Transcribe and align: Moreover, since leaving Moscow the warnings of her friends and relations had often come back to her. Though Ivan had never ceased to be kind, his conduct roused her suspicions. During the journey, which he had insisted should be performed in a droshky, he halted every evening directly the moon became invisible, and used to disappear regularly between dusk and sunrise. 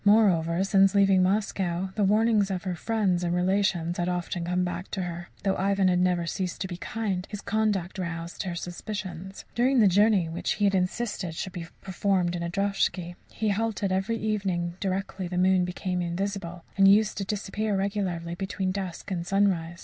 Moreover, 0.03 0.63
since 0.63 0.95
leaving 0.95 1.21
Moscow 1.21 1.91
the 1.93 2.03
warnings 2.03 2.49
of 2.49 2.63
her 2.63 2.73
friends 2.73 3.23
and 3.23 3.35
relations 3.35 3.99
had 3.99 4.09
often 4.09 4.45
come 4.45 4.63
back 4.63 4.89
to 4.89 5.03
her. 5.03 5.29
Though 5.43 5.55
Ivan 5.55 5.89
had 5.89 5.99
never 5.99 6.25
ceased 6.25 6.59
to 6.61 6.67
be 6.67 6.77
kind, 6.77 7.27
his 7.29 7.39
conduct 7.39 7.99
roused 7.99 8.41
her 8.41 8.55
suspicions. 8.55 9.45
During 9.53 9.77
the 9.79 9.85
journey, 9.87 10.27
which 10.27 10.53
he 10.53 10.63
had 10.65 10.73
insisted 10.73 11.35
should 11.35 11.53
be 11.53 11.67
performed 11.81 12.35
in 12.35 12.41
a 12.41 12.49
droshky, 12.49 13.13
he 13.31 13.49
halted 13.49 13.91
every 13.91 14.17
evening 14.17 14.73
directly 14.79 15.27
the 15.27 15.37
moon 15.37 15.65
became 15.65 16.01
invisible, 16.01 16.63
and 16.75 16.87
used 16.87 17.15
to 17.19 17.23
disappear 17.23 17.77
regularly 17.77 18.33
between 18.33 18.71
dusk 18.71 19.11
and 19.11 19.23
sunrise. 19.27 19.79